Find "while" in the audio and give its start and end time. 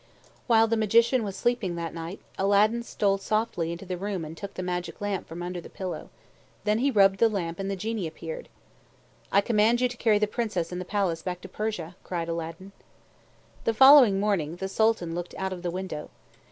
0.47-0.65